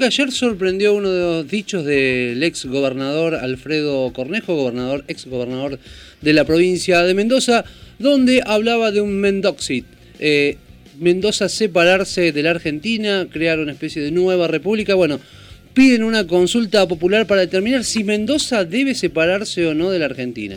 que 0.00 0.06
ayer 0.06 0.32
sorprendió 0.32 0.94
uno 0.94 1.10
de 1.10 1.20
los 1.20 1.48
dichos 1.48 1.84
del 1.84 2.42
ex 2.42 2.64
gobernador 2.64 3.34
Alfredo 3.34 4.10
Cornejo, 4.12 4.56
gobernador, 4.56 5.04
ex 5.08 5.26
gobernador 5.26 5.78
de 6.22 6.32
la 6.32 6.44
provincia 6.44 7.02
de 7.02 7.12
Mendoza, 7.14 7.64
donde 7.98 8.42
hablaba 8.44 8.90
de 8.90 9.02
un 9.02 9.20
Mendoxit. 9.20 9.84
Eh, 10.18 10.56
Mendoza 10.98 11.50
separarse 11.50 12.32
de 12.32 12.42
la 12.42 12.50
Argentina, 12.50 13.28
crear 13.30 13.58
una 13.58 13.72
especie 13.72 14.00
de 14.02 14.10
nueva 14.10 14.48
república. 14.48 14.94
Bueno, 14.94 15.20
piden 15.72 16.02
una 16.02 16.26
consulta 16.26 16.86
popular 16.86 17.26
para 17.26 17.42
determinar 17.42 17.84
si 17.84 18.04
Mendoza 18.04 18.64
debe 18.64 18.94
separarse 18.94 19.66
o 19.66 19.74
no 19.74 19.90
de 19.90 19.98
la 19.98 20.06
Argentina. 20.06 20.56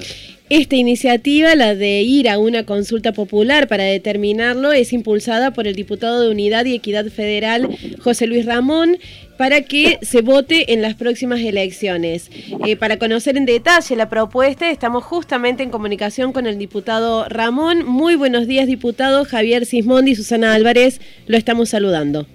Esta 0.50 0.76
iniciativa, 0.76 1.56
la 1.56 1.74
de 1.74 2.02
ir 2.02 2.30
a 2.30 2.38
una 2.38 2.66
consulta 2.66 3.14
popular 3.14 3.68
para 3.68 3.86
determinarlo, 3.86 4.72
es 4.72 4.92
impulsada 4.92 5.52
por 5.52 5.68
el 5.68 5.76
diputado 5.76 6.22
de 6.22 6.30
Unidad 6.30 6.66
y 6.66 6.76
Equidad 6.76 7.06
Federal, 7.08 7.70
José 8.00 8.28
Luis 8.28 8.46
Ramón, 8.46 8.98
para 9.38 9.62
que 9.62 10.00
se 10.02 10.22
vote 10.22 10.74
en 10.74 10.82
las 10.82 10.96
próximas 10.96 11.40
elecciones. 11.40 12.30
Eh, 12.68 12.76
para 12.76 13.00
conocer 13.00 13.38
en 13.38 13.46
detalle 13.46 13.96
la 13.96 14.10
propuesta, 14.10 14.70
estamos 14.70 15.04
justamente 15.04 15.64
en 15.64 15.72
comunicación 15.72 16.34
con 16.34 16.46
el 16.46 16.60
diputado 16.60 17.28
Ramón. 17.30 17.86
Muy 17.86 18.16
buenos 18.16 18.46
días, 18.46 18.68
diputado 18.68 19.26
Javier 19.26 19.66
Sismondi 19.66 20.12
y 20.12 20.16
Susana 20.16 20.54
Álvarez. 20.54 21.00
Lo 21.26 21.38
estamos 21.38 21.70
saludando. 21.70 22.28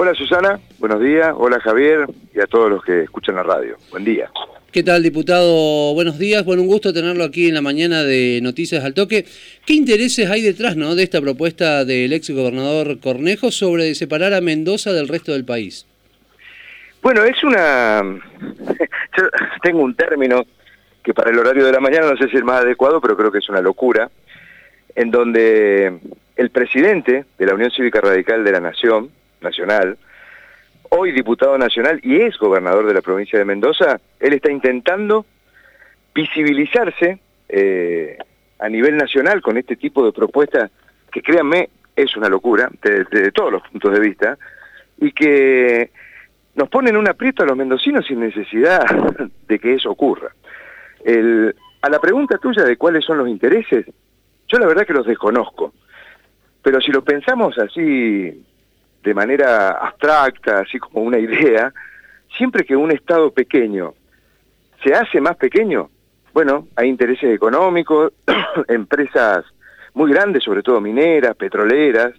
Hola 0.00 0.14
Susana, 0.14 0.60
buenos 0.78 1.00
días. 1.00 1.34
Hola 1.36 1.58
Javier 1.58 2.06
y 2.32 2.38
a 2.38 2.46
todos 2.46 2.70
los 2.70 2.84
que 2.84 3.02
escuchan 3.02 3.34
la 3.34 3.42
radio. 3.42 3.76
Buen 3.90 4.04
día. 4.04 4.30
¿Qué 4.70 4.84
tal, 4.84 5.02
diputado? 5.02 5.92
Buenos 5.92 6.20
días. 6.20 6.44
Bueno, 6.44 6.62
un 6.62 6.68
gusto 6.68 6.92
tenerlo 6.92 7.24
aquí 7.24 7.48
en 7.48 7.54
la 7.54 7.62
mañana 7.62 8.04
de 8.04 8.38
Noticias 8.40 8.84
al 8.84 8.94
Toque. 8.94 9.24
¿Qué 9.66 9.72
intereses 9.72 10.30
hay 10.30 10.42
detrás 10.42 10.76
¿no? 10.76 10.94
de 10.94 11.02
esta 11.02 11.20
propuesta 11.20 11.84
del 11.84 12.12
ex 12.12 12.30
gobernador 12.30 13.00
Cornejo 13.00 13.50
sobre 13.50 13.96
separar 13.96 14.34
a 14.34 14.40
Mendoza 14.40 14.92
del 14.92 15.08
resto 15.08 15.32
del 15.32 15.44
país? 15.44 15.84
Bueno, 17.02 17.24
es 17.24 17.42
una... 17.42 18.00
Yo 19.18 19.24
tengo 19.64 19.82
un 19.82 19.96
término 19.96 20.46
que 21.02 21.12
para 21.12 21.32
el 21.32 21.38
horario 21.40 21.66
de 21.66 21.72
la 21.72 21.80
mañana 21.80 22.08
no 22.08 22.16
sé 22.16 22.28
si 22.28 22.36
es 22.36 22.44
más 22.44 22.62
adecuado, 22.62 23.00
pero 23.00 23.16
creo 23.16 23.32
que 23.32 23.38
es 23.38 23.48
una 23.48 23.60
locura, 23.60 24.08
en 24.94 25.10
donde 25.10 25.98
el 26.36 26.50
presidente 26.50 27.24
de 27.36 27.46
la 27.46 27.54
Unión 27.54 27.72
Cívica 27.72 28.00
Radical 28.00 28.44
de 28.44 28.52
la 28.52 28.60
Nación, 28.60 29.10
Nacional, 29.40 29.98
hoy 30.90 31.12
diputado 31.12 31.58
nacional 31.58 32.00
y 32.02 32.20
es 32.20 32.36
gobernador 32.38 32.86
de 32.86 32.94
la 32.94 33.02
provincia 33.02 33.38
de 33.38 33.44
Mendoza, 33.44 34.00
él 34.20 34.32
está 34.32 34.50
intentando 34.50 35.26
visibilizarse 36.14 37.20
eh, 37.48 38.18
a 38.58 38.68
nivel 38.68 38.96
nacional 38.96 39.40
con 39.40 39.56
este 39.56 39.76
tipo 39.76 40.04
de 40.04 40.12
propuestas 40.12 40.70
que 41.10 41.22
créanme 41.22 41.70
es 41.94 42.16
una 42.16 42.28
locura 42.28 42.70
desde 42.82 43.32
todos 43.32 43.52
los 43.52 43.62
puntos 43.62 43.92
de 43.92 44.00
vista 44.00 44.38
y 44.98 45.12
que 45.12 45.90
nos 46.54 46.68
ponen 46.68 46.96
un 46.96 47.08
aprieto 47.08 47.42
a 47.42 47.46
los 47.46 47.56
mendocinos 47.56 48.06
sin 48.06 48.20
necesidad 48.20 48.84
de 49.48 49.58
que 49.58 49.74
eso 49.74 49.90
ocurra. 49.90 50.32
a 51.82 51.88
la 51.88 52.00
pregunta 52.00 52.38
tuya 52.38 52.64
de 52.64 52.76
cuáles 52.76 53.04
son 53.04 53.18
los 53.18 53.28
intereses, 53.28 53.86
yo 54.48 54.58
la 54.58 54.66
verdad 54.66 54.86
que 54.86 54.92
los 54.92 55.06
desconozco, 55.06 55.72
pero 56.62 56.80
si 56.80 56.90
lo 56.90 57.02
pensamos 57.04 57.56
así 57.58 58.44
de 59.02 59.14
manera 59.14 59.70
abstracta, 59.70 60.60
así 60.60 60.78
como 60.78 61.02
una 61.02 61.18
idea, 61.18 61.72
siempre 62.36 62.64
que 62.64 62.76
un 62.76 62.90
Estado 62.90 63.30
pequeño 63.30 63.94
se 64.82 64.94
hace 64.94 65.20
más 65.20 65.36
pequeño, 65.36 65.90
bueno, 66.32 66.68
hay 66.76 66.88
intereses 66.88 67.34
económicos, 67.34 68.12
empresas 68.68 69.44
muy 69.94 70.12
grandes, 70.12 70.44
sobre 70.44 70.62
todo 70.62 70.80
mineras, 70.80 71.34
petroleras, 71.36 72.12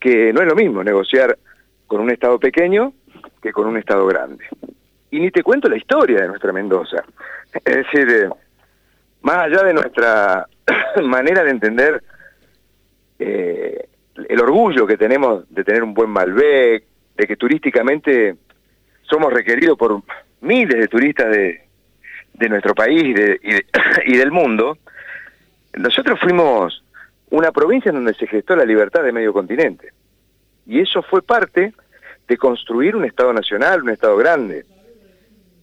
que 0.00 0.32
no 0.32 0.40
es 0.40 0.48
lo 0.48 0.54
mismo 0.54 0.82
negociar 0.82 1.38
con 1.86 2.00
un 2.00 2.10
Estado 2.10 2.38
pequeño 2.38 2.92
que 3.40 3.52
con 3.52 3.66
un 3.66 3.76
Estado 3.76 4.04
grande. 4.06 4.44
Y 5.10 5.20
ni 5.20 5.30
te 5.30 5.42
cuento 5.42 5.68
la 5.68 5.76
historia 5.76 6.22
de 6.22 6.28
nuestra 6.28 6.52
Mendoza. 6.52 7.04
Es 7.64 7.76
decir, 7.76 8.08
eh, 8.10 8.28
más 9.22 9.38
allá 9.38 9.62
de 9.62 9.74
nuestra 9.74 10.46
manera 11.04 11.44
de 11.44 11.50
entender 11.50 12.02
eh, 13.18 13.85
el 14.28 14.40
orgullo 14.40 14.86
que 14.86 14.96
tenemos 14.96 15.44
de 15.52 15.64
tener 15.64 15.82
un 15.82 15.94
buen 15.94 16.10
Malbec, 16.10 16.84
de 17.16 17.26
que 17.26 17.36
turísticamente 17.36 18.36
somos 19.02 19.32
requeridos 19.32 19.78
por 19.78 20.02
miles 20.40 20.78
de 20.78 20.88
turistas 20.88 21.30
de, 21.30 21.62
de 22.34 22.48
nuestro 22.48 22.74
país 22.74 23.02
y, 23.02 23.12
de, 23.12 23.40
y, 24.06 24.16
del 24.16 24.30
mundo, 24.30 24.78
nosotros 25.74 26.18
fuimos 26.20 26.82
una 27.30 27.52
provincia 27.52 27.88
en 27.90 27.96
donde 27.96 28.14
se 28.14 28.26
gestó 28.26 28.54
la 28.56 28.64
libertad 28.64 29.02
de 29.02 29.12
medio 29.12 29.32
continente. 29.32 29.92
Y 30.66 30.80
eso 30.80 31.02
fue 31.02 31.22
parte 31.22 31.72
de 32.26 32.36
construir 32.36 32.96
un 32.96 33.04
Estado 33.04 33.32
nacional, 33.32 33.82
un 33.82 33.90
Estado 33.90 34.16
grande. 34.16 34.64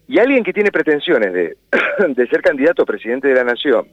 Y 0.07 0.19
alguien 0.19 0.43
que 0.43 0.53
tiene 0.53 0.71
pretensiones 0.71 1.33
de, 1.33 1.57
de 2.07 2.27
ser 2.27 2.41
candidato 2.41 2.83
a 2.83 2.85
presidente 2.85 3.27
de 3.27 3.35
la 3.35 3.43
nación 3.43 3.87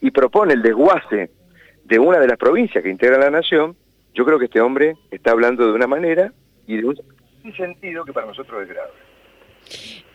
y 0.00 0.10
propone 0.10 0.54
el 0.54 0.62
desguace 0.62 1.30
de 1.88 1.98
una 1.98 2.20
de 2.20 2.28
las 2.28 2.36
provincias 2.36 2.84
que 2.84 2.90
integra 2.90 3.18
la 3.18 3.30
nación, 3.30 3.74
yo 4.14 4.24
creo 4.24 4.38
que 4.38 4.44
este 4.44 4.60
hombre 4.60 4.94
está 5.10 5.30
hablando 5.30 5.66
de 5.66 5.72
una 5.72 5.86
manera 5.86 6.32
y 6.66 6.76
de 6.76 6.84
un 6.84 6.96
sentido 7.56 8.04
que 8.04 8.12
para 8.12 8.26
nosotros 8.26 8.62
es 8.62 8.68
grave. 8.68 8.90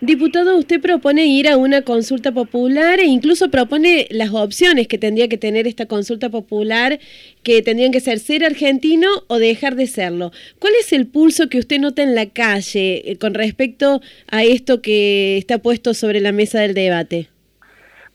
Diputado, 0.01 0.57
usted 0.57 0.81
propone 0.81 1.25
ir 1.25 1.47
a 1.47 1.57
una 1.57 1.84
consulta 1.84 2.31
popular 2.31 3.00
e 3.00 3.06
incluso 3.06 3.50
propone 3.50 4.07
las 4.11 4.31
opciones 4.34 4.88
que 4.88 4.97
tendría 4.97 5.29
que 5.29 5.38
tener 5.38 5.66
esta 5.66 5.85
consulta 5.85 6.29
popular, 6.29 7.00
que 7.41 7.61
tendrían 7.61 7.91
que 7.91 8.01
ser 8.01 8.19
ser 8.19 8.44
argentino 8.44 9.07
o 9.28 9.40
dejar 9.40 9.75
de 9.75 9.88
serlo. 9.88 10.31
¿Cuál 10.59 10.73
es 10.79 10.91
el 10.91 11.07
pulso 11.07 11.47
que 11.47 11.57
usted 11.57 11.79
nota 11.79 12.03
en 12.03 12.16
la 12.16 12.29
calle 12.29 13.11
eh, 13.11 13.17
con 13.17 13.34
respecto 13.34 14.01
a 14.29 14.44
esto 14.44 14.81
que 14.81 15.38
está 15.38 15.59
puesto 15.59 15.94
sobre 15.94 16.19
la 16.19 16.34
mesa 16.34 16.59
del 16.59 16.73
debate? 16.73 17.29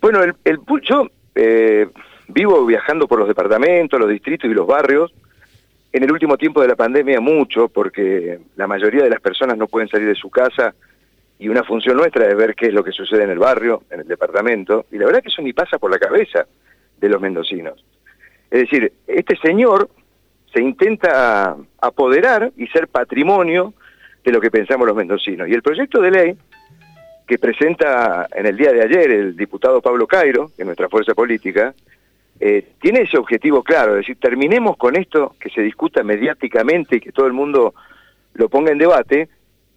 Bueno, 0.00 0.22
el, 0.22 0.34
el 0.44 0.58
pulso, 0.60 1.10
eh, 1.34 1.86
vivo 2.28 2.64
viajando 2.64 3.08
por 3.08 3.18
los 3.18 3.28
departamentos, 3.28 3.98
los 3.98 4.08
distritos 4.08 4.50
y 4.50 4.54
los 4.54 4.66
barrios. 4.66 5.12
En 5.92 6.02
el 6.02 6.12
último 6.12 6.36
tiempo 6.36 6.60
de 6.60 6.68
la 6.68 6.76
pandemia 6.76 7.20
mucho, 7.20 7.68
porque 7.68 8.38
la 8.56 8.66
mayoría 8.66 9.02
de 9.02 9.10
las 9.10 9.20
personas 9.20 9.56
no 9.56 9.66
pueden 9.66 9.88
salir 9.88 10.06
de 10.06 10.14
su 10.14 10.30
casa 10.30 10.74
y 11.38 11.48
una 11.48 11.64
función 11.64 11.96
nuestra 11.96 12.28
es 12.28 12.36
ver 12.36 12.54
qué 12.54 12.66
es 12.66 12.74
lo 12.74 12.84
que 12.84 12.92
sucede 12.92 13.24
en 13.24 13.30
el 13.30 13.38
barrio, 13.38 13.82
en 13.90 14.00
el 14.00 14.08
departamento, 14.08 14.86
y 14.90 14.98
la 14.98 15.06
verdad 15.06 15.22
que 15.22 15.28
eso 15.28 15.40
ni 15.40 15.52
pasa 15.52 15.78
por 15.78 15.90
la 15.90 15.98
cabeza 15.98 16.46
de 17.00 17.08
los 17.08 17.20
mendocinos. 17.20 17.84
Es 18.50 18.62
decir, 18.62 18.92
este 19.06 19.36
señor 19.36 19.88
se 20.52 20.60
intenta 20.60 21.56
apoderar 21.80 22.52
y 22.56 22.66
ser 22.68 22.88
patrimonio 22.88 23.74
de 24.24 24.32
lo 24.32 24.40
que 24.40 24.50
pensamos 24.50 24.86
los 24.86 24.96
mendocinos. 24.96 25.48
Y 25.48 25.52
el 25.52 25.62
proyecto 25.62 26.00
de 26.00 26.10
ley 26.10 26.36
que 27.26 27.38
presenta 27.38 28.26
en 28.34 28.46
el 28.46 28.56
día 28.56 28.72
de 28.72 28.82
ayer 28.82 29.10
el 29.10 29.36
diputado 29.36 29.80
Pablo 29.80 30.06
Cairo, 30.06 30.50
de 30.56 30.64
nuestra 30.64 30.88
fuerza 30.88 31.14
política, 31.14 31.74
eh, 32.40 32.68
tiene 32.80 33.02
ese 33.02 33.18
objetivo 33.18 33.62
claro, 33.62 33.92
es 33.92 33.98
decir, 33.98 34.18
terminemos 34.20 34.76
con 34.76 34.96
esto, 34.96 35.34
que 35.40 35.50
se 35.50 35.62
discuta 35.62 36.02
mediáticamente 36.02 36.96
y 36.96 37.00
que 37.00 37.12
todo 37.12 37.26
el 37.26 37.32
mundo 37.32 37.74
lo 38.34 38.48
ponga 38.48 38.70
en 38.70 38.78
debate, 38.78 39.28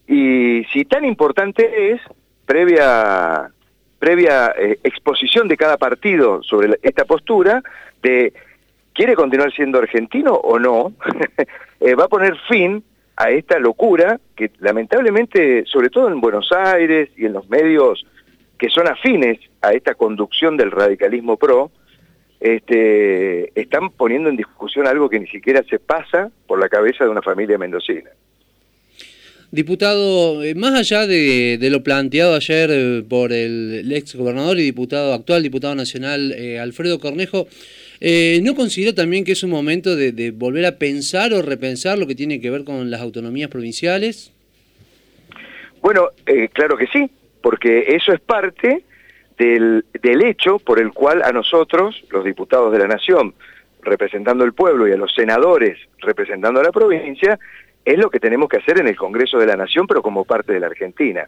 y 0.07 0.63
si 0.71 0.85
tan 0.85 1.05
importante 1.05 1.91
es, 1.91 2.01
previa, 2.45 3.49
previa 3.97 4.53
eh, 4.57 4.79
exposición 4.83 5.47
de 5.47 5.57
cada 5.57 5.77
partido 5.77 6.43
sobre 6.43 6.77
esta 6.83 7.05
postura, 7.05 7.63
de 8.03 8.33
quiere 8.93 9.15
continuar 9.15 9.51
siendo 9.53 9.79
argentino 9.79 10.33
o 10.33 10.59
no, 10.59 10.93
eh, 11.79 11.95
va 11.95 12.05
a 12.05 12.09
poner 12.09 12.35
fin 12.47 12.83
a 13.15 13.29
esta 13.29 13.57
locura 13.59 14.19
que 14.35 14.51
lamentablemente, 14.59 15.63
sobre 15.65 15.89
todo 15.89 16.09
en 16.09 16.21
Buenos 16.21 16.51
Aires 16.51 17.09
y 17.15 17.25
en 17.25 17.33
los 17.33 17.49
medios 17.49 18.05
que 18.57 18.69
son 18.69 18.87
afines 18.87 19.39
a 19.61 19.71
esta 19.73 19.95
conducción 19.95 20.57
del 20.57 20.71
radicalismo 20.71 21.37
pro, 21.37 21.71
este, 22.41 23.51
están 23.59 23.91
poniendo 23.91 24.27
en 24.27 24.35
discusión 24.35 24.87
algo 24.87 25.09
que 25.09 25.19
ni 25.19 25.27
siquiera 25.27 25.63
se 25.69 25.77
pasa 25.77 26.31
por 26.47 26.59
la 26.59 26.67
cabeza 26.67 27.03
de 27.03 27.11
una 27.11 27.21
familia 27.21 27.59
mendocina. 27.59 28.09
Diputado, 29.51 30.43
eh, 30.43 30.55
más 30.55 30.73
allá 30.73 31.05
de, 31.05 31.59
lo 31.69 31.83
planteado 31.83 32.35
ayer 32.35 32.69
eh, 32.71 33.03
por 33.07 33.31
el, 33.31 33.91
ex 33.91 34.15
gobernador 34.15 34.57
y 34.57 34.63
diputado 34.63 35.13
actual, 35.13 35.43
diputado 35.43 35.75
nacional 35.75 36.31
eh, 36.31 36.57
Alfredo 36.57 36.99
Cornejo, 36.99 37.47
¿no 38.41 38.55
considera 38.55 38.95
también 38.95 39.23
que 39.23 39.33
es 39.33 39.43
un 39.43 39.51
momento 39.51 39.95
de, 39.95 40.11
de, 40.11 40.31
volver 40.31 40.65
a 40.65 40.79
pensar 40.79 41.33
o 41.33 41.43
repensar 41.43 41.99
lo 41.99 42.07
que 42.07 42.15
tiene 42.15 42.41
que 42.41 42.49
ver 42.49 42.63
con 42.63 42.89
las 42.89 43.01
autonomías 43.01 43.51
provinciales? 43.51 44.33
Bueno, 45.81 46.09
claro 46.53 46.77
que 46.77 46.87
sí, 46.87 47.07
porque 47.43 47.95
eso 47.95 48.11
es 48.11 48.19
parte 48.19 48.83
del, 49.41 50.21
hecho 50.23 50.59
por 50.59 50.79
el 50.79 50.91
cual 50.91 51.23
a 51.23 51.31
nosotros, 51.31 52.03
los 52.11 52.23
diputados 52.23 52.71
de 52.71 52.79
la 52.79 52.87
Nación, 52.87 53.33
representando 53.81 54.43
el 54.43 54.53
pueblo, 54.53 54.87
y 54.87 54.91
a 54.91 54.97
los 54.97 55.13
senadores 55.13 55.79
representando 55.99 56.59
a 56.59 56.63
la 56.63 56.71
provincia, 56.71 57.39
es 57.83 57.97
lo 57.97 58.09
que 58.11 58.19
tenemos 58.19 58.47
que 58.47 58.57
hacer 58.57 58.79
en 58.79 58.87
el 58.87 58.95
Congreso 58.95 59.39
de 59.39 59.47
la 59.47 59.55
Nación, 59.55 59.87
pero 59.87 60.03
como 60.03 60.25
parte 60.25 60.53
de 60.53 60.59
la 60.59 60.67
Argentina. 60.67 61.27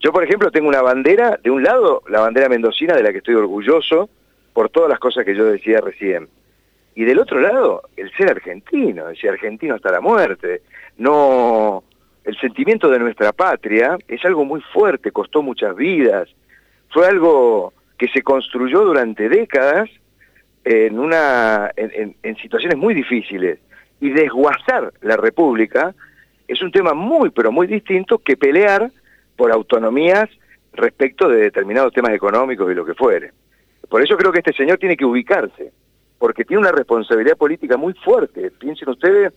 Yo, 0.00 0.12
por 0.12 0.22
ejemplo, 0.22 0.50
tengo 0.50 0.68
una 0.68 0.82
bandera, 0.82 1.40
de 1.42 1.50
un 1.50 1.62
lado, 1.62 2.02
la 2.08 2.20
bandera 2.20 2.48
mendocina, 2.48 2.94
de 2.94 3.02
la 3.02 3.12
que 3.12 3.18
estoy 3.18 3.34
orgulloso, 3.34 4.10
por 4.52 4.68
todas 4.68 4.90
las 4.90 4.98
cosas 4.98 5.24
que 5.24 5.34
yo 5.34 5.46
decía 5.46 5.80
recién. 5.80 6.28
Y 6.94 7.04
del 7.04 7.18
otro 7.18 7.40
lado, 7.40 7.82
el 7.96 8.10
ser 8.12 8.28
argentino, 8.30 9.06
decir 9.06 9.30
argentino 9.30 9.74
hasta 9.74 9.90
la 9.90 10.00
muerte. 10.00 10.62
No, 10.98 11.82
el 12.24 12.38
sentimiento 12.38 12.90
de 12.90 12.98
nuestra 12.98 13.32
patria 13.32 13.96
es 14.06 14.22
algo 14.24 14.44
muy 14.44 14.60
fuerte, 14.60 15.12
costó 15.12 15.42
muchas 15.42 15.74
vidas, 15.74 16.28
fue 16.90 17.06
algo 17.06 17.72
que 17.98 18.08
se 18.08 18.22
construyó 18.22 18.84
durante 18.84 19.28
décadas 19.28 19.90
en, 20.64 20.98
una, 20.98 21.70
en, 21.76 22.36
situaciones 22.36 22.78
muy 22.78 22.94
difíciles. 22.94 23.58
Y 24.00 24.10
desguazar 24.10 24.92
la 25.00 25.16
República 25.16 25.94
es 26.46 26.62
un 26.62 26.70
tema 26.70 26.94
muy, 26.94 27.30
pero 27.30 27.50
muy 27.50 27.66
distinto 27.66 28.18
que 28.18 28.36
pelear 28.36 28.90
por 29.36 29.50
autonomías 29.50 30.28
respecto 30.72 31.28
de 31.28 31.40
determinados 31.40 31.92
temas 31.92 32.12
económicos 32.12 32.70
y 32.70 32.74
lo 32.74 32.84
que 32.84 32.94
fuere. 32.94 33.32
Por 33.88 34.02
eso 34.02 34.16
creo 34.16 34.30
que 34.30 34.38
este 34.38 34.52
señor 34.52 34.78
tiene 34.78 34.96
que 34.96 35.04
ubicarse, 35.04 35.72
porque 36.18 36.44
tiene 36.44 36.60
una 36.60 36.72
responsabilidad 36.72 37.36
política 37.36 37.76
muy 37.76 37.94
fuerte. 37.94 38.50
Piensen 38.52 38.88
ustedes 38.88 39.32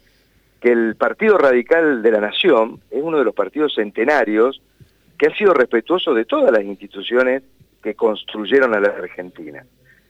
que 0.59 0.71
el 0.71 0.95
Partido 0.95 1.37
Radical 1.37 2.03
de 2.03 2.11
la 2.11 2.19
Nación 2.19 2.79
es 2.91 3.01
uno 3.01 3.17
de 3.17 3.25
los 3.25 3.33
partidos 3.33 3.73
centenarios 3.73 4.61
que 5.21 5.27
ha 5.27 5.35
sido 5.35 5.53
respetuoso 5.53 6.15
de 6.15 6.25
todas 6.25 6.51
las 6.51 6.63
instituciones 6.63 7.43
que 7.83 7.93
construyeron 7.93 8.73
a 8.73 8.79
la 8.79 8.87
Argentina. 8.87 9.63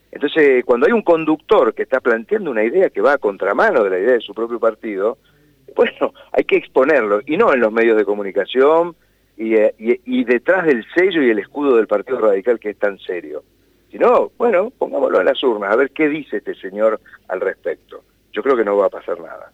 Entonces, 0.10 0.64
cuando 0.64 0.88
hay 0.88 0.94
un 0.94 1.02
conductor 1.02 1.74
que 1.74 1.84
está 1.84 2.00
planteando 2.00 2.50
una 2.50 2.64
idea 2.64 2.90
que 2.90 3.02
va 3.02 3.12
a 3.12 3.18
contramano 3.18 3.84
de 3.84 3.90
la 3.90 4.00
idea 4.00 4.14
de 4.14 4.22
su 4.22 4.34
propio 4.34 4.58
partido, 4.58 5.18
bueno, 5.76 6.14
hay 6.32 6.46
que 6.46 6.56
exponerlo, 6.56 7.20
y 7.26 7.36
no 7.36 7.54
en 7.54 7.60
los 7.60 7.74
medios 7.74 7.98
de 7.98 8.06
comunicación 8.06 8.96
y, 9.36 9.56
eh, 9.56 9.76
y, 9.78 10.24
detrás 10.24 10.66
del 10.66 10.86
sello 10.96 11.22
y 11.22 11.30
el 11.30 11.40
escudo 11.40 11.76
del 11.76 11.88
Partido 11.88 12.20
Radical 12.20 12.58
que 12.58 12.70
es 12.70 12.80
tan 12.80 12.98
serio. 12.98 13.44
Sino, 13.92 14.32
bueno, 14.38 14.72
pongámoslo 14.78 15.20
en 15.20 15.26
las 15.26 15.44
urnas, 15.44 15.74
a 15.74 15.76
ver 15.76 15.92
qué 15.92 16.08
dice 16.08 16.38
este 16.38 16.56
señor 16.56 17.02
al 17.28 17.42
respecto. 17.42 18.02
Yo 18.32 18.42
creo 18.42 18.56
que 18.56 18.64
no 18.64 18.78
va 18.78 18.86
a 18.86 18.90
pasar 18.90 19.20
nada. 19.20 19.52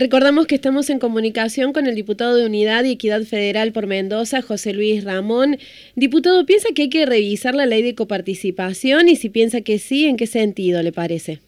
Recordamos 0.00 0.46
que 0.46 0.54
estamos 0.54 0.90
en 0.90 1.00
comunicación 1.00 1.72
con 1.72 1.86
el 1.86 1.96
diputado 1.96 2.36
de 2.36 2.46
Unidad 2.46 2.84
y 2.84 2.92
Equidad 2.92 3.22
Federal 3.22 3.72
por 3.72 3.88
Mendoza, 3.88 4.42
José 4.42 4.72
Luis 4.72 5.02
Ramón. 5.02 5.56
Diputado, 5.96 6.46
¿piensa 6.46 6.68
que 6.72 6.82
hay 6.82 6.88
que 6.88 7.04
revisar 7.04 7.56
la 7.56 7.66
ley 7.66 7.82
de 7.82 7.96
coparticipación? 7.96 9.08
Y 9.08 9.16
si 9.16 9.28
piensa 9.28 9.62
que 9.62 9.80
sí, 9.80 10.06
¿en 10.06 10.16
qué 10.16 10.28
sentido 10.28 10.84
le 10.84 10.92
parece? 10.92 11.40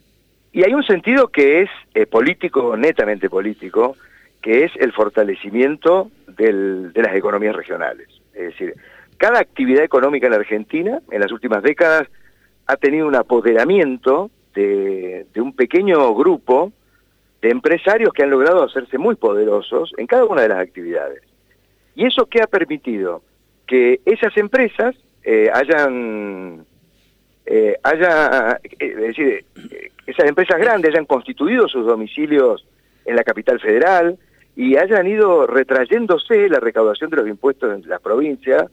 Y 0.52 0.64
hay 0.64 0.74
un 0.74 0.82
sentido 0.82 1.28
que 1.28 1.62
es 1.62 1.70
eh, 1.94 2.06
político, 2.06 2.76
netamente 2.76 3.30
político, 3.30 3.96
que 4.42 4.64
es 4.64 4.72
el 4.80 4.90
fortalecimiento 4.94 6.10
de 6.36 6.90
las 6.92 7.14
economías 7.14 7.54
regionales. 7.54 8.08
Es 8.34 8.46
decir, 8.46 8.74
cada 9.16 9.38
actividad 9.38 9.84
económica 9.84 10.26
en 10.26 10.32
la 10.32 10.38
Argentina 10.38 10.98
en 11.12 11.20
las 11.20 11.30
últimas 11.30 11.62
décadas 11.62 12.08
ha 12.66 12.76
tenido 12.76 13.06
un 13.06 13.14
apoderamiento 13.14 14.28
de 14.56 15.24
un 15.36 15.54
pequeño 15.54 16.12
grupo 16.16 16.72
de 17.42 17.50
empresarios 17.50 18.12
que 18.12 18.22
han 18.22 18.30
logrado 18.30 18.62
hacerse 18.62 18.98
muy 18.98 19.16
poderosos 19.16 19.92
en 19.96 20.06
cada 20.06 20.24
una 20.24 20.42
de 20.42 20.48
las 20.48 20.58
actividades. 20.58 21.22
¿Y 21.94 22.06
eso 22.06 22.26
qué 22.26 22.42
ha 22.42 22.46
permitido? 22.46 23.22
Que 23.66 24.00
esas 24.04 24.36
empresas 24.36 24.94
eh, 25.22 25.50
hayan, 25.52 26.64
eh, 27.46 27.76
haya, 27.82 28.60
eh, 28.62 28.76
es 28.78 28.96
decir, 28.96 29.44
esas 30.06 30.26
empresas 30.26 30.58
grandes 30.58 30.90
hayan 30.90 31.06
constituido 31.06 31.68
sus 31.68 31.86
domicilios 31.86 32.66
en 33.04 33.16
la 33.16 33.24
capital 33.24 33.58
federal 33.60 34.18
y 34.56 34.76
hayan 34.76 35.06
ido 35.06 35.46
retrayéndose 35.46 36.48
la 36.48 36.60
recaudación 36.60 37.10
de 37.10 37.16
los 37.16 37.28
impuestos 37.28 37.72
en 37.74 37.88
las 37.88 38.00
provincias 38.00 38.70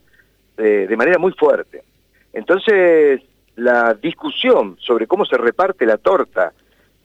de 0.56 0.96
manera 0.96 1.18
muy 1.18 1.30
fuerte. 1.32 1.84
Entonces, 2.32 3.22
la 3.54 3.94
discusión 3.94 4.76
sobre 4.80 5.06
cómo 5.06 5.24
se 5.24 5.36
reparte 5.36 5.86
la 5.86 5.98
torta 5.98 6.52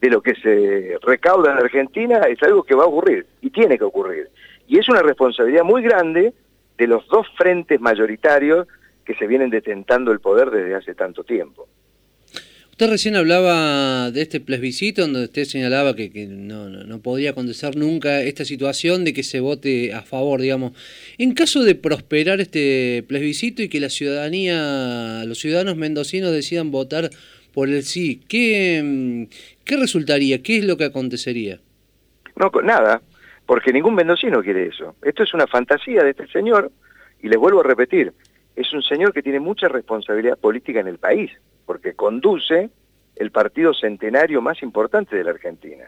de 0.03 0.09
lo 0.09 0.21
que 0.21 0.35
se 0.35 0.97
recauda 1.01 1.53
en 1.53 1.59
Argentina 1.59 2.19
es 2.29 2.43
algo 2.43 2.63
que 2.63 2.75
va 2.75 2.83
a 2.83 2.87
ocurrir 2.87 3.25
y 3.41 3.49
tiene 3.51 3.77
que 3.77 3.85
ocurrir. 3.85 4.27
Y 4.67 4.77
es 4.77 4.89
una 4.89 5.01
responsabilidad 5.01 5.63
muy 5.63 5.81
grande 5.81 6.33
de 6.77 6.87
los 6.87 7.07
dos 7.07 7.25
frentes 7.37 7.79
mayoritarios 7.79 8.67
que 9.05 9.15
se 9.15 9.27
vienen 9.27 9.49
detentando 9.49 10.11
el 10.11 10.19
poder 10.19 10.51
desde 10.51 10.75
hace 10.75 10.93
tanto 10.93 11.23
tiempo. 11.23 11.69
Usted 12.71 12.89
recién 12.89 13.15
hablaba 13.15 14.11
de 14.11 14.21
este 14.23 14.41
plebiscito 14.41 15.03
donde 15.03 15.23
usted 15.23 15.45
señalaba 15.45 15.95
que, 15.95 16.11
no, 16.27 16.67
no, 16.67 16.99
podría 17.01 17.29
acontecer 17.29 17.77
nunca 17.77 18.23
esta 18.23 18.43
situación 18.43 19.05
de 19.05 19.13
que 19.13 19.23
se 19.23 19.39
vote 19.39 19.93
a 19.93 20.01
favor, 20.01 20.41
digamos. 20.41 20.73
En 21.17 21.33
caso 21.33 21.63
de 21.63 21.75
prosperar 21.75 22.41
este 22.41 23.05
plebiscito 23.07 23.61
y 23.61 23.69
que 23.69 23.79
la 23.79 23.89
ciudadanía, 23.89 25.23
los 25.25 25.39
ciudadanos 25.39 25.77
mendocinos 25.77 26.33
decidan 26.33 26.71
votar 26.71 27.09
por 27.53 27.69
el 27.69 27.83
sí, 27.83 28.21
¿qué, 28.27 28.81
mm, 28.83 29.63
¿qué 29.63 29.77
resultaría? 29.77 30.41
¿Qué 30.41 30.57
es 30.57 30.65
lo 30.65 30.75
que 30.75 30.85
acontecería? 30.85 31.59
No, 32.35 32.51
nada, 32.63 33.01
porque 33.45 33.71
ningún 33.71 33.95
mendocino 33.95 34.41
quiere 34.41 34.67
eso. 34.67 34.95
Esto 35.03 35.23
es 35.23 35.33
una 35.33 35.47
fantasía 35.47 36.03
de 36.03 36.11
este 36.11 36.27
señor, 36.27 36.71
y 37.21 37.29
les 37.29 37.37
vuelvo 37.37 37.61
a 37.61 37.63
repetir, 37.63 38.11
es 38.55 38.73
un 38.73 38.81
señor 38.81 39.13
que 39.13 39.21
tiene 39.21 39.39
mucha 39.39 39.67
responsabilidad 39.67 40.37
política 40.37 40.79
en 40.79 40.87
el 40.87 40.97
país, 40.97 41.31
porque 41.65 41.93
conduce 41.93 42.69
el 43.15 43.31
partido 43.31 43.73
centenario 43.73 44.41
más 44.41 44.61
importante 44.63 45.15
de 45.15 45.23
la 45.23 45.31
Argentina. 45.31 45.85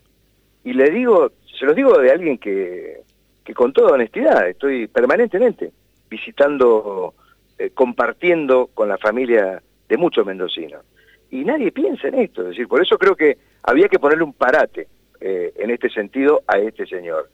Y 0.63 0.73
le 0.73 0.89
digo, 0.91 1.31
se 1.59 1.65
los 1.65 1.75
digo 1.75 1.97
de 1.97 2.11
alguien 2.11 2.37
que, 2.37 3.01
que 3.43 3.53
con 3.53 3.73
toda 3.73 3.93
honestidad, 3.93 4.47
estoy 4.47 4.87
permanentemente 4.87 5.71
visitando, 6.09 7.15
eh, 7.57 7.71
compartiendo 7.71 8.67
con 8.73 8.87
la 8.87 8.97
familia 8.97 9.61
de 9.89 9.97
muchos 9.97 10.25
mendocinos 10.25 10.83
y 11.35 11.43
nadie 11.43 11.71
piensa 11.71 12.07
en 12.07 12.15
esto. 12.15 12.41
Es 12.43 12.49
decir, 12.49 12.67
por 12.67 12.81
eso 12.81 12.97
creo 12.97 13.15
que 13.15 13.37
había 13.63 13.89
que 13.89 13.99
ponerle 13.99 14.23
un 14.23 14.33
parate 14.33 14.87
eh, 15.19 15.53
en 15.57 15.69
este 15.69 15.89
sentido 15.89 16.43
a 16.47 16.57
este 16.59 16.85
señor. 16.85 17.29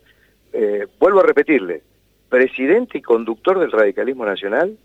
Eh, 0.54 0.88
vuelvo 1.00 1.20
a 1.20 1.24
repetirle, 1.24 1.84
presidente 2.28 2.98
y 2.98 3.02
conductor 3.02 3.60
del 3.60 3.72
radicalismo 3.72 4.26
nacional, 4.26 4.76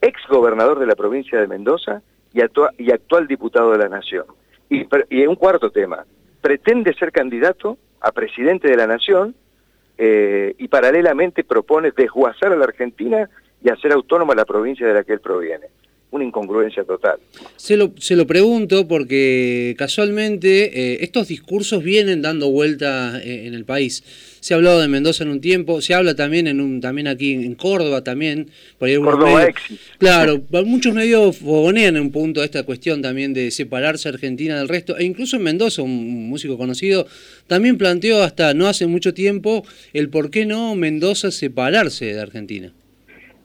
ex 0.00 0.20
gobernador 0.28 0.78
de 0.78 0.86
la 0.86 0.94
provincia 0.94 1.38
de 1.38 1.46
Mendoza 1.46 2.02
y, 2.32 2.40
actual 2.40 3.26
diputado 3.26 3.72
de 3.72 3.78
la 3.78 3.88
Nación. 3.88 4.24
Y, 4.70 4.86
y 5.10 5.26
un 5.26 5.36
cuarto 5.36 5.70
tema, 5.70 6.06
pretende 6.40 6.94
ser 6.94 7.12
candidato 7.12 7.76
a 8.00 8.12
presidente 8.12 8.68
de 8.68 8.76
la 8.76 8.86
Nación 8.86 9.34
eh, 9.98 10.54
y 10.58 10.68
paralelamente 10.68 11.44
propone 11.44 11.92
desguazar 11.94 12.52
a 12.52 12.56
la 12.56 12.64
Argentina 12.64 13.28
y 13.62 13.68
hacer 13.68 13.92
autónoma 13.92 14.34
la 14.34 14.44
provincia 14.44 14.86
de 14.86 14.94
la 14.94 15.04
que 15.04 15.12
él 15.12 15.20
proviene 15.20 15.66
una 16.14 16.24
incongruencia 16.24 16.84
total. 16.84 17.18
Se 17.56 17.76
lo, 17.76 17.92
se 17.98 18.14
lo 18.14 18.24
pregunto 18.26 18.86
porque 18.86 19.74
casualmente 19.76 20.92
eh, 20.92 20.98
estos 21.00 21.26
discursos 21.26 21.82
vienen 21.82 22.22
dando 22.22 22.50
vuelta 22.50 23.20
eh, 23.20 23.46
en 23.46 23.54
el 23.54 23.64
país. 23.64 24.04
Se 24.38 24.54
ha 24.54 24.58
hablado 24.58 24.80
de 24.80 24.86
Mendoza 24.86 25.24
en 25.24 25.30
un 25.30 25.40
tiempo, 25.40 25.80
se 25.80 25.92
habla 25.92 26.14
también 26.14 26.46
en 26.46 26.60
un, 26.60 26.80
también 26.80 27.08
aquí 27.08 27.32
en 27.32 27.54
Córdoba 27.56 28.04
también. 28.04 28.48
Por 28.78 28.88
ahí 28.88 28.96
Córdoba 28.96 29.40
medios, 29.40 29.54
Claro, 29.98 30.42
muchos 30.64 30.94
medios 30.94 31.38
fogonean 31.38 31.96
en 31.96 32.02
un 32.02 32.12
punto 32.12 32.44
esta 32.44 32.62
cuestión 32.62 33.02
también 33.02 33.34
de 33.34 33.50
separarse 33.50 34.08
Argentina 34.08 34.56
del 34.56 34.68
resto, 34.68 34.96
e 34.96 35.04
incluso 35.04 35.36
en 35.36 35.42
Mendoza, 35.42 35.82
un 35.82 36.28
músico 36.28 36.56
conocido, 36.56 37.08
también 37.48 37.76
planteó 37.76 38.22
hasta 38.22 38.54
no 38.54 38.68
hace 38.68 38.86
mucho 38.86 39.14
tiempo 39.14 39.64
el 39.92 40.10
por 40.10 40.30
qué 40.30 40.46
no 40.46 40.76
Mendoza 40.76 41.32
separarse 41.32 42.04
de 42.04 42.20
Argentina. 42.20 42.72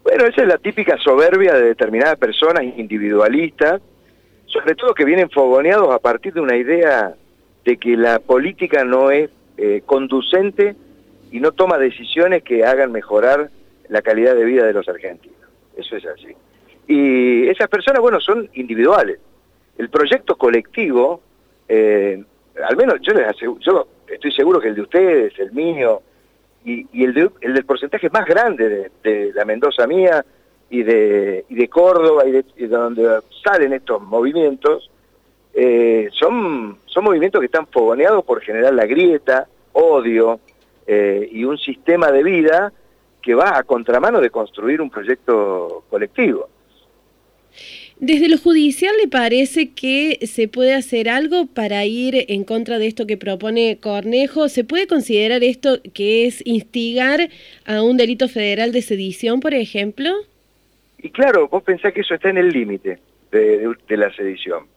Bueno, 0.10 0.26
esa 0.26 0.42
es 0.42 0.48
la 0.48 0.58
típica 0.58 0.98
soberbia 0.98 1.54
de 1.54 1.66
determinadas 1.66 2.18
personas 2.18 2.64
individualistas, 2.64 3.80
sobre 4.48 4.74
todo 4.74 4.96
que 4.96 5.06
vienen 5.06 5.30
fogoneados 5.30 5.94
a 5.94 6.00
partir 6.00 6.34
de 6.34 6.42
una 6.42 6.58
idea 6.58 7.14
de 7.64 7.78
que 7.78 7.96
la 7.96 8.18
política 8.18 8.84
no 8.84 9.12
es 9.12 9.30
eh, 9.58 9.84
conducente 9.86 10.76
y 11.32 11.40
no 11.40 11.52
toma 11.52 11.78
decisiones 11.78 12.42
que 12.42 12.66
hagan 12.66 12.92
mejorar 12.92 13.52
la 13.88 14.02
calidad 14.02 14.34
de 14.34 14.46
vida 14.46 14.66
de 14.66 14.74
los 14.74 14.90
argentinos. 14.90 15.38
Eso 15.78 15.96
es 15.96 16.06
así. 16.08 16.36
Y 16.88 17.48
esas 17.48 17.68
personas, 17.68 18.02
bueno, 18.02 18.20
son 18.20 18.50
individuales. 18.54 19.20
El 19.78 19.92
proyecto 19.92 20.38
colectivo, 20.38 21.22
eh, 21.68 22.24
al 22.68 22.78
menos 22.78 22.96
yo 23.04 23.14
les 23.14 23.28
aseguro, 23.28 23.62
yo 23.62 23.88
estoy 24.08 24.32
seguro 24.32 24.60
que 24.60 24.70
el 24.70 24.76
de 24.76 24.82
ustedes, 24.82 25.38
el 25.38 25.52
mío, 25.52 26.02
y, 26.66 27.04
el, 27.04 27.32
el, 27.42 27.54
del 27.54 27.66
porcentaje 27.66 28.10
más 28.10 28.26
grande 28.26 28.92
de, 29.04 29.32
la 29.34 29.46
Mendoza 29.46 29.88
mía 29.88 30.24
y 30.70 30.84
de, 30.84 31.46
y 31.50 31.56
de 31.56 31.68
Córdoba 31.68 32.24
y 32.28 32.32
de, 32.32 32.68
donde 32.68 33.22
salen 33.44 33.74
estos 33.74 34.02
movimientos, 34.02 34.90
eh, 35.54 36.10
son, 36.12 36.78
son 36.86 37.04
movimientos 37.04 37.40
que 37.40 37.46
están 37.46 37.68
fogoneados 37.68 38.24
por 38.24 38.42
generar 38.42 38.74
la 38.74 38.86
grieta, 38.86 39.48
odio 39.74 40.40
eh, 40.86 41.28
y 41.32 41.44
un 41.44 41.58
sistema 41.58 42.12
de 42.12 42.24
vida 42.24 42.72
que 43.22 43.36
va 43.36 43.58
a 43.58 43.64
contramano 43.64 44.22
de 44.22 44.30
construir 44.30 44.82
un 44.82 44.90
proyecto 44.90 45.84
colectivo. 45.90 46.50
Desde 48.00 48.30
lo 48.30 48.38
judicial, 48.38 48.96
¿le 49.02 49.10
parece 49.10 49.72
que 49.74 50.26
se 50.26 50.48
puede 50.48 50.74
hacer 50.74 51.10
algo 51.10 51.48
para 51.48 51.86
ir 51.86 52.26
en 52.30 52.46
contra 52.46 52.80
de 52.80 52.88
esto 52.88 53.06
que 53.06 53.18
propone 53.18 53.78
Cornejo? 53.82 54.48
¿Se 54.48 54.64
puede 54.64 54.88
considerar 54.88 55.44
esto 55.44 55.80
que 55.94 56.26
es 56.26 56.42
instigar 56.48 57.28
a 57.66 57.84
un 57.84 57.98
delito 57.98 58.30
federal 58.30 58.72
de 58.72 58.82
sedición, 58.84 59.42
por 59.42 59.54
ejemplo? 59.54 60.12
Y 60.98 61.10
claro, 61.10 61.50
vos 61.50 61.62
pensás 61.62 61.92
que 61.94 62.00
eso 62.00 62.14
está 62.14 62.30
en 62.30 62.38
el 62.38 62.50
límite 62.50 63.00
de, 63.32 63.76
la 63.90 64.14
sedición. 64.14 64.68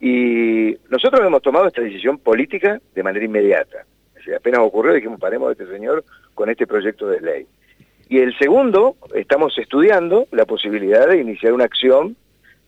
Y 0.00 0.76
nosotros 0.90 1.26
hemos 1.26 1.42
tomado 1.42 1.66
esta 1.66 1.82
decisión 1.82 2.18
política 2.18 2.80
de 2.94 3.02
manera 3.02 3.24
inmediata. 3.24 3.84
apenas 4.36 4.60
ocurrió, 4.60 4.94
dijimos, 4.94 5.18
paremos 5.18 5.48
a 5.48 5.52
este 5.52 5.66
señor 5.66 6.04
con 6.34 6.48
este 6.48 6.68
proyecto 6.68 7.08
de 7.08 7.20
ley. 7.20 7.46
Y 8.08 8.18
el 8.18 8.36
segundo, 8.38 8.94
estamos 9.12 9.58
estudiando 9.58 10.28
la 10.30 10.44
posibilidad 10.44 11.08
de 11.08 11.20
iniciar 11.20 11.52
una 11.52 11.64
acción 11.64 12.16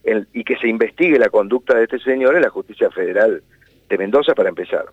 y 0.05 0.45
que 0.45 0.57
se 0.57 0.69
investigue 0.69 1.19
la 1.19 1.29
conducta 1.29 1.77
de 1.77 1.85
este 1.85 1.99
señor 1.99 2.35
en 2.37 2.43
la 2.43 2.51
justicia 2.51 2.91
federal 2.91 3.43
de 3.89 3.99
Mendoza 3.99 4.35
para 4.35 4.49
empezar. 4.49 4.87